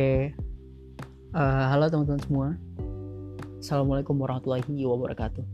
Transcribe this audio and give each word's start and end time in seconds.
Oke, 0.00 0.32
uh, 1.36 1.68
halo 1.68 1.92
teman-teman 1.92 2.24
semua. 2.24 2.48
Assalamualaikum 3.60 4.16
warahmatullahi 4.16 4.64
wabarakatuh. 4.88 5.44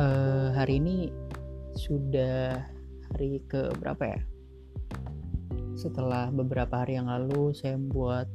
Uh, 0.00 0.48
hari 0.56 0.80
ini 0.80 1.12
sudah 1.76 2.64
hari 3.12 3.44
ke 3.52 3.68
berapa 3.84 4.16
ya? 4.16 4.20
Setelah 5.76 6.32
beberapa 6.32 6.72
hari 6.72 6.96
yang 6.96 7.12
lalu 7.12 7.52
saya 7.52 7.76
membuat 7.76 8.32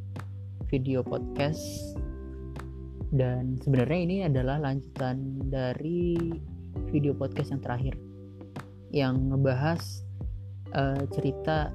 video 0.70 1.02
podcast 1.02 1.98
dan 3.10 3.58
sebenarnya 3.58 3.98
ini 3.98 4.18
adalah 4.30 4.62
lanjutan 4.62 5.42
dari 5.50 6.22
video 6.94 7.18
podcast 7.18 7.50
yang 7.50 7.66
terakhir 7.66 7.98
yang 8.94 9.34
ngebahas 9.34 10.06
uh, 10.78 11.02
cerita 11.10 11.74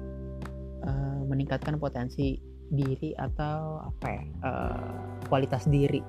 meningkatkan 1.23 1.81
potensi 1.81 2.52
diri 2.73 3.13
atau 3.15 3.85
apa 3.85 4.05
ya 4.09 4.21
uh, 4.41 4.97
kualitas 5.29 5.69
diri. 5.69 6.01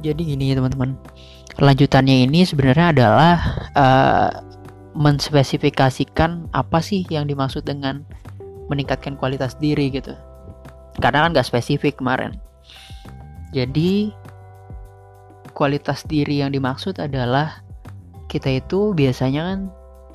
Jadi 0.00 0.22
gini 0.24 0.56
teman-teman. 0.56 0.96
Lanjutannya 1.56 2.28
ini 2.28 2.44
sebenarnya 2.44 2.92
adalah 2.92 3.36
uh, 3.72 4.30
menspesifikasikan 4.96 6.52
apa 6.52 6.80
sih 6.80 7.04
yang 7.08 7.28
dimaksud 7.28 7.64
dengan 7.64 8.04
meningkatkan 8.68 9.16
kualitas 9.16 9.56
diri 9.56 9.92
gitu. 9.92 10.12
Karena 11.00 11.28
kan 11.28 11.36
gak 11.36 11.48
spesifik 11.48 12.00
kemarin. 12.00 12.36
Jadi 13.52 14.12
kualitas 15.56 16.04
diri 16.04 16.44
yang 16.44 16.52
dimaksud 16.52 17.00
adalah 17.00 17.64
kita 18.28 18.60
itu 18.60 18.92
biasanya 18.92 19.42
kan 19.48 19.58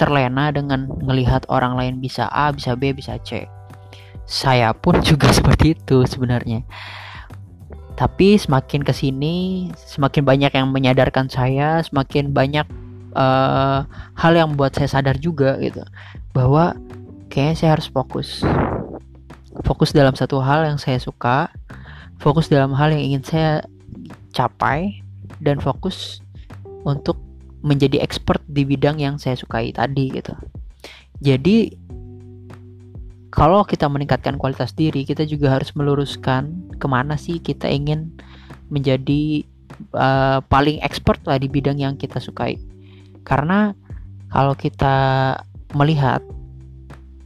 terlena 0.01 0.49
dengan 0.49 0.89
melihat 1.05 1.45
orang 1.45 1.77
lain 1.77 2.01
bisa 2.01 2.25
A, 2.33 2.49
bisa 2.49 2.73
B, 2.73 2.89
bisa 2.89 3.21
C. 3.21 3.45
Saya 4.25 4.73
pun 4.73 4.97
juga 5.05 5.29
seperti 5.29 5.77
itu 5.77 6.01
sebenarnya. 6.09 6.65
Tapi 7.93 8.41
semakin 8.41 8.81
ke 8.81 8.89
sini, 8.97 9.69
semakin 9.77 10.25
banyak 10.25 10.51
yang 10.57 10.73
menyadarkan 10.73 11.29
saya, 11.29 11.85
semakin 11.85 12.33
banyak 12.33 12.65
uh, 13.13 13.85
hal 14.17 14.33
yang 14.33 14.57
membuat 14.57 14.73
saya 14.73 14.89
sadar 14.89 15.21
juga 15.21 15.61
gitu, 15.61 15.85
bahwa 16.33 16.73
kayaknya 17.29 17.55
saya 17.61 17.69
harus 17.77 17.85
fokus, 17.93 18.41
fokus 19.61 19.93
dalam 19.93 20.17
satu 20.17 20.41
hal 20.41 20.65
yang 20.65 20.81
saya 20.81 20.97
suka, 20.97 21.53
fokus 22.17 22.49
dalam 22.49 22.73
hal 22.73 22.89
yang 22.89 23.05
ingin 23.05 23.21
saya 23.21 23.51
capai, 24.33 25.05
dan 25.37 25.61
fokus 25.61 26.25
untuk 26.81 27.21
menjadi 27.61 28.01
expert 28.01 28.41
di 28.49 28.65
bidang 28.65 28.97
yang 28.97 29.21
saya 29.21 29.37
sukai 29.37 29.73
tadi 29.73 30.09
gitu. 30.09 30.33
Jadi 31.21 31.77
kalau 33.31 33.63
kita 33.63 33.87
meningkatkan 33.87 34.35
kualitas 34.35 34.75
diri, 34.75 35.07
kita 35.07 35.23
juga 35.23 35.55
harus 35.55 35.71
meluruskan 35.71 36.51
ke 36.75 36.85
mana 36.89 37.15
sih 37.15 37.39
kita 37.39 37.69
ingin 37.71 38.11
menjadi 38.67 39.47
uh, 39.95 40.43
paling 40.51 40.83
expert 40.83 41.23
lah 41.23 41.39
di 41.39 41.47
bidang 41.47 41.79
yang 41.79 41.95
kita 41.95 42.19
sukai. 42.19 42.59
Karena 43.23 43.71
kalau 44.33 44.51
kita 44.57 45.37
melihat 45.77 46.19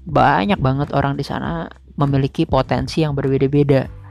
banyak 0.06 0.62
banget 0.62 0.94
orang 0.94 1.18
di 1.18 1.26
sana 1.26 1.66
memiliki 1.98 2.46
potensi 2.46 3.02
yang 3.02 3.18
berbeda-beda 3.18 4.05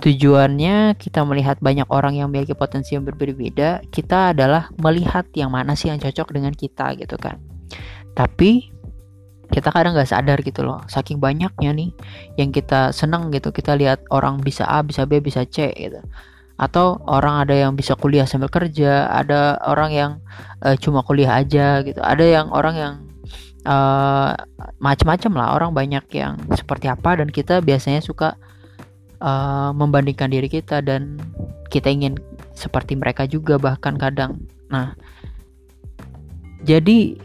tujuannya 0.00 0.96
kita 0.96 1.22
melihat 1.28 1.60
banyak 1.60 1.84
orang 1.92 2.16
yang 2.16 2.32
memiliki 2.32 2.56
potensi 2.56 2.96
yang 2.96 3.04
berbeda-beda 3.04 3.84
kita 3.92 4.32
adalah 4.32 4.72
melihat 4.80 5.28
yang 5.36 5.52
mana 5.52 5.76
sih 5.76 5.92
yang 5.92 6.00
cocok 6.00 6.32
dengan 6.32 6.56
kita 6.56 6.96
gitu 6.96 7.20
kan. 7.20 7.36
Tapi 8.16 8.72
kita 9.52 9.68
kadang 9.70 9.92
nggak 9.98 10.08
sadar 10.08 10.38
gitu 10.46 10.62
loh 10.62 10.78
saking 10.86 11.18
banyaknya 11.18 11.74
nih 11.74 11.90
yang 12.38 12.54
kita 12.54 12.94
seneng 12.94 13.34
gitu 13.34 13.50
kita 13.50 13.74
lihat 13.74 14.06
orang 14.14 14.38
bisa 14.38 14.62
A 14.62 14.80
bisa 14.80 15.04
B 15.04 15.20
bisa 15.20 15.44
C 15.44 15.68
gitu. 15.76 16.00
Atau 16.60 17.00
orang 17.08 17.44
ada 17.48 17.56
yang 17.56 17.72
bisa 17.76 17.96
kuliah 17.96 18.24
sambil 18.24 18.48
kerja 18.48 19.08
ada 19.12 19.60
orang 19.64 19.90
yang 19.92 20.10
uh, 20.64 20.76
cuma 20.80 21.04
kuliah 21.04 21.36
aja 21.40 21.84
gitu 21.84 22.00
ada 22.00 22.24
yang 22.24 22.48
orang 22.52 22.74
yang 22.76 22.94
uh, 23.68 24.32
macam-macam 24.80 25.32
lah 25.36 25.48
orang 25.56 25.70
banyak 25.76 26.04
yang 26.16 26.40
seperti 26.56 26.88
apa 26.88 27.20
dan 27.20 27.28
kita 27.28 27.60
biasanya 27.60 28.00
suka 28.00 28.36
uh, 29.20 29.70
membandingkan 29.76 30.32
diri 30.32 30.48
kita 30.48 30.82
dan 30.82 31.20
kita 31.70 31.92
ingin 31.92 32.18
seperti 32.56 32.98
mereka 32.98 33.24
juga 33.28 33.56
bahkan 33.56 33.94
kadang. 33.96 34.42
Nah, 34.68 34.96
jadi 36.66 37.16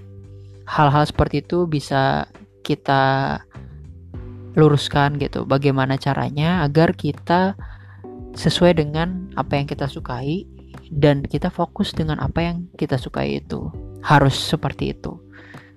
hal-hal 0.70 1.04
seperti 1.08 1.42
itu 1.44 1.66
bisa 1.66 2.30
kita 2.62 3.40
luruskan 4.56 5.20
gitu. 5.20 5.44
Bagaimana 5.44 6.00
caranya 6.00 6.64
agar 6.64 6.96
kita 6.96 7.60
sesuai 8.36 8.80
dengan 8.80 9.32
apa 9.36 9.60
yang 9.60 9.68
kita 9.68 9.88
sukai 9.88 10.48
dan 10.92 11.26
kita 11.26 11.52
fokus 11.52 11.92
dengan 11.92 12.22
apa 12.24 12.40
yang 12.44 12.58
kita 12.80 12.96
sukai 12.96 13.44
itu. 13.44 13.68
Harus 14.06 14.38
seperti 14.38 14.94
itu. 14.96 15.18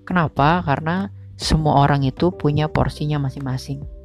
Kenapa? 0.04 0.62
Karena 0.62 1.08
semua 1.38 1.82
orang 1.86 2.04
itu 2.04 2.30
punya 2.34 2.68
porsinya 2.68 3.18
masing-masing 3.18 3.97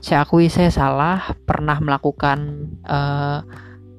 saya 0.00 0.26
akui 0.26 0.50
saya 0.50 0.70
salah 0.72 1.34
pernah 1.44 1.78
melakukan 1.78 2.70
uh, 2.86 3.44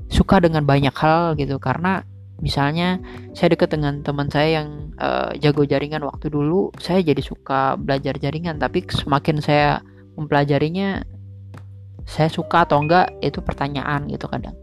suka 0.10 0.42
dengan 0.44 0.64
banyak 0.66 0.94
hal 0.96 1.36
gitu. 1.40 1.60
Karena 1.62 2.04
misalnya 2.44 3.00
saya 3.32 3.56
dekat 3.56 3.76
dengan 3.76 4.04
teman 4.04 4.28
saya 4.28 4.62
yang 4.62 4.96
uh, 5.00 5.32
jago 5.40 5.64
jaringan 5.64 6.04
waktu 6.04 6.28
dulu 6.28 6.72
saya 6.82 7.04
jadi 7.04 7.22
suka 7.22 7.80
belajar 7.80 8.18
jaringan. 8.20 8.58
Tapi 8.60 8.84
semakin 8.90 9.40
saya 9.40 9.80
mempelajarinya 10.16 11.04
saya 12.06 12.30
suka 12.30 12.64
atau 12.70 12.80
enggak 12.82 13.12
itu 13.22 13.42
pertanyaan 13.42 14.06
gitu 14.08 14.30
kadang. 14.30 14.56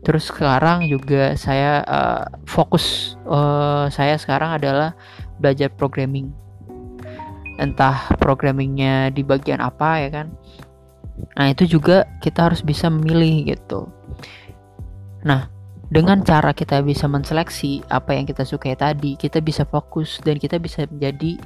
Terus 0.00 0.32
sekarang 0.32 0.88
juga 0.88 1.36
saya 1.36 1.84
uh, 1.84 2.24
fokus 2.48 3.16
uh, 3.28 3.92
saya 3.92 4.16
sekarang 4.16 4.56
adalah 4.56 4.96
belajar 5.36 5.68
programming 5.68 6.32
entah 7.60 8.08
programmingnya 8.16 9.12
di 9.12 9.20
bagian 9.20 9.60
apa 9.60 10.00
ya 10.00 10.08
kan? 10.08 10.26
Nah 11.36 11.52
itu 11.52 11.68
juga 11.68 12.08
kita 12.24 12.48
harus 12.50 12.64
bisa 12.64 12.88
memilih 12.88 13.52
gitu. 13.52 13.86
Nah 15.22 15.52
dengan 15.92 16.24
cara 16.24 16.56
kita 16.56 16.80
bisa 16.80 17.04
menseleksi 17.10 17.84
apa 17.90 18.14
yang 18.16 18.24
kita 18.24 18.46
sukai 18.46 18.78
tadi 18.78 19.18
kita 19.18 19.42
bisa 19.42 19.66
fokus 19.66 20.22
dan 20.22 20.38
kita 20.38 20.56
bisa 20.56 20.86
menjadi 20.88 21.36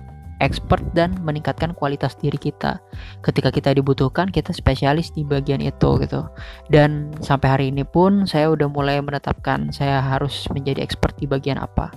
expert 0.43 0.83
dan 0.93 1.15
meningkatkan 1.23 1.73
kualitas 1.75 2.19
diri 2.19 2.37
kita. 2.37 2.79
Ketika 3.23 3.49
kita 3.55 3.73
dibutuhkan 3.75 4.29
kita 4.31 4.51
spesialis 4.51 5.11
di 5.15 5.23
bagian 5.23 5.63
itu 5.63 5.99
gitu. 6.03 6.27
Dan 6.69 7.15
sampai 7.23 7.49
hari 7.49 7.67
ini 7.71 7.83
pun 7.87 8.27
saya 8.27 8.51
udah 8.51 8.67
mulai 8.71 8.99
menetapkan 9.01 9.71
saya 9.71 10.03
harus 10.03 10.47
menjadi 10.51 10.83
expert 10.83 11.15
di 11.19 11.27
bagian 11.27 11.59
apa. 11.59 11.91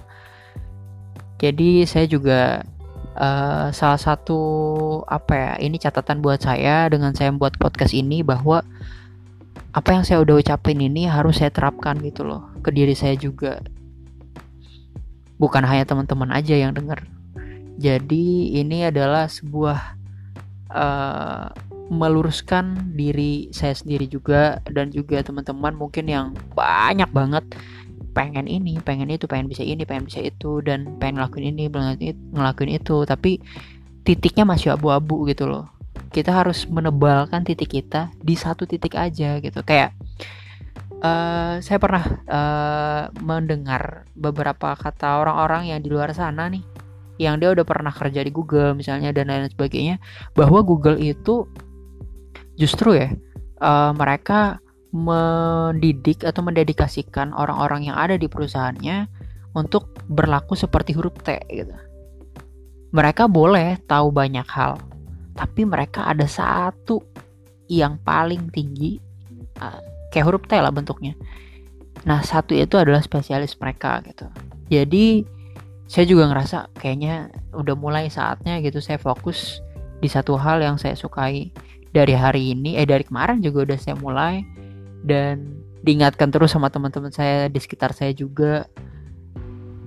Jadi 1.38 1.86
saya 1.86 2.10
juga 2.10 2.66
uh, 3.18 3.74
salah 3.74 4.00
satu 4.00 4.40
apa 5.10 5.34
ya 5.34 5.52
ini 5.60 5.82
catatan 5.82 6.22
buat 6.22 6.40
saya 6.40 6.88
dengan 6.88 7.12
saya 7.18 7.34
membuat 7.34 7.58
podcast 7.58 7.92
ini 7.92 8.22
bahwa 8.22 8.62
apa 9.74 9.90
yang 9.94 10.06
saya 10.06 10.22
udah 10.22 10.42
ucapin 10.42 10.80
ini 10.80 11.06
harus 11.10 11.42
saya 11.42 11.50
terapkan 11.50 11.98
gitu 12.02 12.24
loh 12.24 12.50
ke 12.62 12.70
diri 12.70 12.94
saya 12.94 13.18
juga. 13.18 13.62
Bukan 15.38 15.62
hanya 15.66 15.86
teman-teman 15.86 16.34
aja 16.34 16.58
yang 16.58 16.74
dengar 16.74 17.06
jadi 17.78 18.58
ini 18.58 18.90
adalah 18.90 19.30
sebuah 19.30 19.80
uh, 20.74 21.54
meluruskan 21.94 22.98
diri 22.98 23.54
saya 23.54 23.78
sendiri 23.78 24.10
juga 24.10 24.60
dan 24.66 24.90
juga 24.90 25.22
teman-teman 25.22 25.78
mungkin 25.78 26.10
yang 26.10 26.28
banyak 26.58 27.08
banget 27.14 27.46
pengen 28.18 28.50
ini 28.50 28.82
pengen 28.82 29.14
itu 29.14 29.30
pengen 29.30 29.46
bisa 29.46 29.62
ini 29.62 29.86
pengen 29.86 30.10
bisa 30.10 30.26
itu 30.26 30.66
dan 30.66 30.98
pengen 30.98 31.22
ngelakuin 31.22 31.54
ini 31.54 31.70
ngelakuin 32.34 32.74
itu. 32.74 33.06
Tapi 33.06 33.38
titiknya 34.02 34.50
masih 34.50 34.74
abu-abu 34.74 35.30
gitu 35.30 35.46
loh. 35.46 35.70
Kita 36.10 36.34
harus 36.34 36.66
menebalkan 36.66 37.46
titik 37.46 37.78
kita 37.78 38.10
di 38.18 38.34
satu 38.34 38.66
titik 38.66 38.98
aja 38.98 39.38
gitu. 39.38 39.62
Kayak 39.62 39.94
uh, 41.06 41.62
saya 41.62 41.78
pernah 41.78 42.06
uh, 42.26 43.04
mendengar 43.22 44.10
beberapa 44.18 44.74
kata 44.74 45.22
orang-orang 45.22 45.70
yang 45.70 45.80
di 45.86 45.94
luar 45.94 46.10
sana 46.18 46.50
nih 46.50 46.66
yang 47.18 47.42
dia 47.42 47.50
udah 47.54 47.66
pernah 47.66 47.90
kerja 47.90 48.22
di 48.22 48.30
Google 48.30 48.78
misalnya 48.78 49.10
dan 49.10 49.30
lain 49.30 49.50
sebagainya 49.50 49.98
bahwa 50.38 50.62
Google 50.62 51.02
itu 51.02 51.50
justru 52.58 52.94
ya 52.98 53.10
uh, 53.62 53.90
mereka 53.94 54.62
mendidik 54.96 56.24
atau 56.24 56.42
mendedikasikan 56.44 57.36
orang-orang 57.36 57.92
yang 57.92 57.98
ada 58.00 58.16
di 58.16 58.32
perusahaannya 58.32 59.08
untuk 59.52 59.92
berlaku 60.08 60.56
seperti 60.56 60.96
huruf 60.96 61.18
T 61.22 61.36
gitu. 61.52 61.76
Mereka 62.96 63.28
boleh 63.28 63.76
tahu 63.84 64.14
banyak 64.16 64.48
hal, 64.48 64.80
tapi 65.36 65.68
mereka 65.68 66.08
ada 66.08 66.24
satu 66.24 67.04
yang 67.68 68.00
paling 68.00 68.48
tinggi 68.48 68.96
uh, 69.60 69.84
kayak 70.14 70.26
huruf 70.26 70.44
T 70.48 70.56
lah 70.56 70.72
bentuknya. 70.72 71.14
Nah, 72.08 72.24
satu 72.24 72.56
itu 72.56 72.80
adalah 72.80 73.04
spesialis 73.04 73.60
mereka 73.60 74.00
gitu. 74.08 74.32
Jadi 74.72 75.28
saya 75.88 76.04
juga 76.04 76.28
ngerasa 76.32 76.72
kayaknya 76.76 77.32
udah 77.56 77.76
mulai 77.80 78.12
saatnya 78.12 78.60
gitu 78.60 78.84
saya 78.84 79.00
fokus 79.00 79.64
di 80.04 80.12
satu 80.12 80.36
hal 80.36 80.60
yang 80.60 80.76
saya 80.76 80.94
sukai 81.00 81.50
dari 81.96 82.14
hari 82.14 82.52
ini 82.54 82.76
eh 82.76 82.84
dari 82.84 83.08
kemarin 83.08 83.40
juga 83.40 83.72
udah 83.72 83.80
saya 83.80 83.96
mulai 83.96 84.44
dan 85.04 85.62
diingatkan 85.86 86.34
terus 86.34 86.52
sama 86.52 86.68
teman-teman 86.68 87.14
saya 87.14 87.48
di 87.48 87.60
sekitar 87.62 87.94
saya 87.94 88.12
juga. 88.12 88.66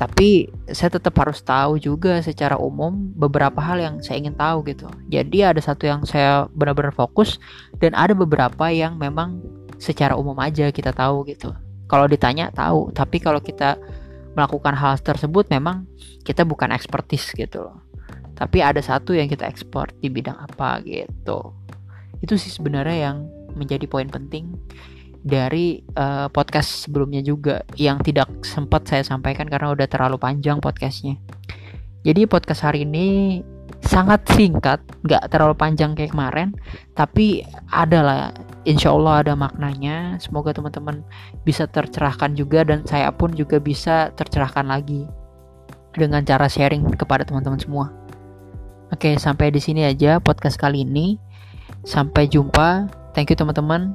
Tapi 0.01 0.49
saya 0.73 0.97
tetap 0.97 1.13
harus 1.21 1.45
tahu 1.45 1.77
juga 1.77 2.25
secara 2.25 2.57
umum 2.57 3.13
beberapa 3.13 3.61
hal 3.61 3.77
yang 3.85 3.95
saya 4.01 4.17
ingin 4.25 4.33
tahu 4.33 4.65
gitu. 4.65 4.89
Jadi 5.13 5.45
ada 5.45 5.61
satu 5.61 5.85
yang 5.85 6.09
saya 6.09 6.49
benar-benar 6.57 6.97
fokus 6.97 7.37
dan 7.77 7.93
ada 7.93 8.17
beberapa 8.17 8.73
yang 8.73 8.97
memang 8.97 9.45
secara 9.77 10.17
umum 10.17 10.33
aja 10.41 10.73
kita 10.73 10.97
tahu 10.97 11.29
gitu. 11.29 11.53
Kalau 11.85 12.09
ditanya 12.09 12.49
tahu. 12.49 12.89
Tapi 12.97 13.21
kalau 13.21 13.45
kita 13.45 13.77
melakukan 14.33 14.73
hal 14.73 14.97
tersebut 15.05 15.53
memang 15.53 15.85
kita 16.25 16.49
bukan 16.49 16.73
ekspertis 16.73 17.37
gitu 17.37 17.69
loh. 17.69 17.85
Tapi 18.41 18.65
ada 18.65 18.81
satu 18.81 19.13
yang 19.13 19.29
kita 19.29 19.45
ekspor 19.45 19.93
di 20.01 20.09
bidang 20.09 20.41
apa 20.41 20.81
gitu. 20.81 21.53
Itu 22.25 22.41
sih 22.41 22.49
sebenarnya 22.49 23.13
yang 23.13 23.17
menjadi 23.53 23.85
poin 23.85 24.09
penting 24.09 24.57
dari 25.21 25.85
uh, 25.97 26.33
podcast 26.33 26.89
sebelumnya 26.89 27.21
juga 27.21 27.61
yang 27.77 28.01
tidak 28.01 28.29
sempat 28.41 28.89
saya 28.89 29.05
sampaikan 29.05 29.47
karena 29.47 29.73
udah 29.73 29.87
terlalu 29.89 30.17
panjang 30.17 30.59
podcastnya. 30.59 31.21
Jadi 32.01 32.25
podcast 32.25 32.65
hari 32.65 32.89
ini 32.89 33.41
sangat 33.85 34.25
singkat, 34.33 34.81
nggak 35.05 35.29
terlalu 35.29 35.53
panjang 35.57 35.93
kayak 35.93 36.13
kemarin, 36.17 36.57
tapi 36.97 37.45
ada 37.69 38.01
lah, 38.01 38.23
insya 38.65 38.93
Allah 38.93 39.25
ada 39.25 39.33
maknanya. 39.37 40.17
Semoga 40.17 40.57
teman-teman 40.57 41.05
bisa 41.45 41.69
tercerahkan 41.69 42.33
juga 42.33 42.65
dan 42.65 42.85
saya 42.89 43.13
pun 43.13 43.33
juga 43.37 43.61
bisa 43.61 44.13
tercerahkan 44.17 44.65
lagi 44.65 45.05
dengan 45.93 46.25
cara 46.25 46.49
sharing 46.49 46.89
kepada 46.97 47.29
teman-teman 47.29 47.61
semua. 47.61 47.87
Oke, 48.91 49.15
sampai 49.21 49.55
di 49.55 49.61
sini 49.63 49.87
aja 49.87 50.19
podcast 50.19 50.59
kali 50.59 50.83
ini. 50.83 51.15
Sampai 51.87 52.27
jumpa. 52.27 52.91
Thank 53.15 53.33
you 53.33 53.39
teman-teman. 53.39 53.95